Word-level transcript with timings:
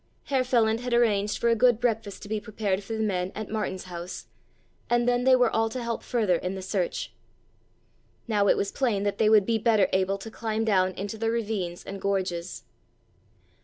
Herr 0.23 0.41
Feland 0.43 0.79
had 0.79 0.95
arranged 0.95 1.37
for 1.37 1.49
a 1.49 1.55
good 1.55 1.79
breakfast 1.79 2.23
to 2.23 2.27
be 2.27 2.39
prepared 2.41 2.81
for 2.83 2.93
the 2.93 3.03
men 3.03 3.31
at 3.35 3.51
Martin's 3.51 3.83
house, 3.83 4.25
and 4.89 5.07
then 5.07 5.25
they 5.25 5.35
were 5.35 5.51
all 5.51 5.69
to 5.69 5.83
help 5.83 6.01
further 6.01 6.37
in 6.37 6.55
the 6.55 6.63
search. 6.63 7.13
Now 8.27 8.47
it 8.47 8.57
was 8.57 8.71
plain 8.71 9.03
that 9.03 9.19
they 9.19 9.29
would 9.29 9.45
be 9.45 9.59
better 9.59 9.87
able 9.93 10.17
to 10.17 10.31
climb 10.31 10.65
down 10.65 10.93
into 10.93 11.19
the 11.19 11.29
ravines 11.29 11.83
and 11.83 12.01
gorges. 12.01 12.63